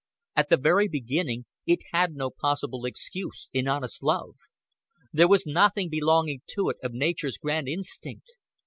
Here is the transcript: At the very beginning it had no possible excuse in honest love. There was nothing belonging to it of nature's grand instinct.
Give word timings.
At 0.35 0.49
the 0.49 0.57
very 0.57 0.87
beginning 0.87 1.45
it 1.67 1.83
had 1.91 2.15
no 2.15 2.31
possible 2.31 2.85
excuse 2.85 3.51
in 3.53 3.67
honest 3.67 4.01
love. 4.01 4.33
There 5.13 5.27
was 5.29 5.45
nothing 5.45 5.89
belonging 5.91 6.41
to 6.55 6.69
it 6.69 6.77
of 6.81 6.91
nature's 6.91 7.37
grand 7.37 7.67
instinct. 7.67 8.31